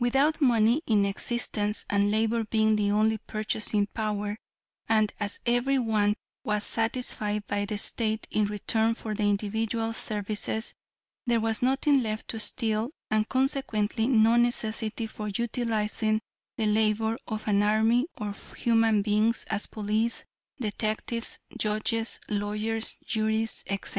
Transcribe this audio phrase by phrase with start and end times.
[0.00, 4.38] "Without money in existence, and labor being the only purchasing power,
[4.88, 10.72] and as every want was satisfied by the State in return for the individual's services,
[11.26, 16.22] there was nothing left to steal, and consequently no necessity for utilizing
[16.56, 20.24] the labor of an army of human beings as police,
[20.58, 23.92] detectives, judges, lawyers, juries, etc.